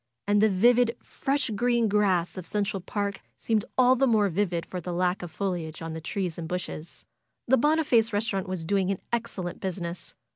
And 0.25 0.41
the 0.41 0.49
vivid, 0.49 0.97
fresh 1.03 1.51
green 1.51 1.87
grass 1.87 2.35
of 2.35 2.47
Central 2.47 2.81
Park 2.81 3.21
seemed 3.37 3.65
all 3.77 3.95
the 3.95 4.07
more 4.07 4.29
vivid 4.29 4.65
for 4.65 4.81
the 4.81 4.91
lack 4.91 5.21
of 5.21 5.29
foliage 5.29 5.79
on 5.79 5.93
the 5.93 6.01
trees 6.01 6.39
and 6.39 6.47
bushes. 6.47 7.05
The 7.47 7.57
Boniface 7.57 8.11
restaurant 8.11 8.49
was 8.49 8.63
doing 8.63 8.89
an 8.89 8.97
excellent 9.13 9.61
business. 9.61 10.15